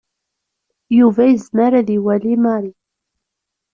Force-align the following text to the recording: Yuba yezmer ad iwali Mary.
Yuba 0.97 1.23
yezmer 1.27 1.71
ad 1.79 1.89
iwali 1.97 2.33
Mary. 2.43 2.73